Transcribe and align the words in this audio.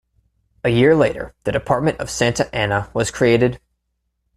A 0.63 0.69
year 0.69 0.95
later, 0.95 1.35
the 1.43 1.51
department 1.51 1.99
of 1.99 2.09
Santa 2.09 2.49
Ana 2.55 2.89
was 2.91 3.11
created. 3.11 3.61